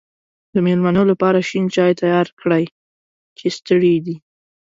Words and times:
د 0.53 0.55
مېلمنو 0.65 1.03
لپاره 1.11 1.39
شین 1.49 1.65
چای 1.75 1.91
تیار 2.01 2.27
کړی 2.41 2.63
چې 3.37 3.45
ستړی 3.57 3.95
دی. 4.05 4.15